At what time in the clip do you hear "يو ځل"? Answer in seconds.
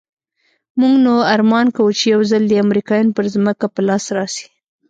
2.13-2.43